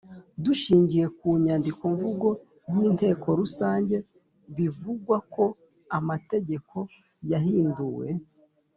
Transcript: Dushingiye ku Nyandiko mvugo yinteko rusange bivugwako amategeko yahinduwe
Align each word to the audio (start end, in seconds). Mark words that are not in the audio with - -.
Dushingiye 0.43 1.05
ku 1.17 1.27
Nyandiko 1.43 1.83
mvugo 1.93 2.27
yinteko 2.73 3.27
rusange 3.39 3.95
bivugwako 4.55 5.43
amategeko 5.97 6.77
yahinduwe 7.31 8.07